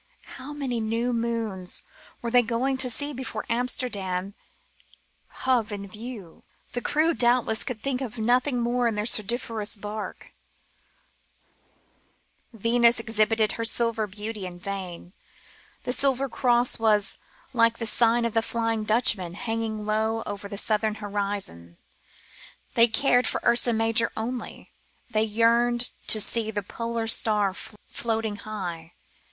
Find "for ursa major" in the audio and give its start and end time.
23.27-24.11